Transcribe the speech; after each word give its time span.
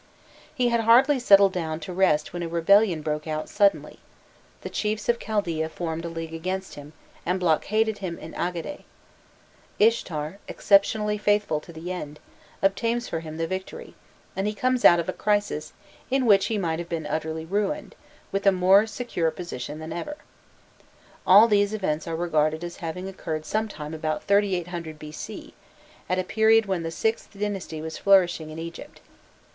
He 0.55 0.69
had 0.69 0.79
hardly 0.79 1.19
settled 1.19 1.53
down 1.53 1.79
to 1.81 1.93
rest 1.93 2.33
when 2.33 2.41
a 2.41 2.47
rebellion 2.49 3.03
broke 3.03 3.27
out 3.27 3.47
suddenly; 3.47 3.99
the 4.61 4.69
chiefs 4.71 5.07
of 5.07 5.19
Chaldaea 5.19 5.69
formed 5.69 6.03
a 6.05 6.09
league 6.09 6.33
against 6.33 6.73
him, 6.73 6.93
and 7.23 7.39
blockaded 7.39 7.99
him 7.99 8.17
in 8.17 8.33
Agade: 8.33 8.83
Ishtar, 9.77 10.39
exceptionally 10.47 11.19
faithful 11.19 11.59
to 11.59 11.71
the 11.71 11.91
end, 11.91 12.19
obtains 12.63 13.07
for 13.07 13.19
him 13.19 13.37
the 13.37 13.45
victory, 13.45 13.93
and 14.35 14.47
he 14.47 14.55
comes 14.55 14.83
out 14.83 14.99
of 14.99 15.07
a 15.07 15.13
crisis, 15.13 15.71
in 16.09 16.25
which 16.25 16.47
he 16.47 16.57
might 16.57 16.79
have 16.79 16.89
been 16.89 17.05
utterly 17.05 17.45
ruined, 17.45 17.93
with 18.31 18.47
a 18.47 18.51
more 18.51 18.87
secure 18.87 19.29
position 19.29 19.77
than 19.77 19.93
ever. 19.93 20.17
All 21.27 21.47
these 21.47 21.75
events 21.75 22.07
are 22.07 22.15
regarded 22.15 22.63
as 22.63 22.77
having 22.77 23.07
occurred 23.07 23.45
sometime 23.45 23.93
about 23.93 24.23
3800 24.23 24.97
B.C., 24.97 25.53
at 26.09 26.17
a 26.17 26.23
period 26.23 26.65
when 26.65 26.81
the 26.81 26.89
VIth 26.89 27.29
dynasty 27.39 27.83
was 27.83 27.99
flourishing 27.99 28.49
in 28.49 28.57
Egypt. 28.57 28.99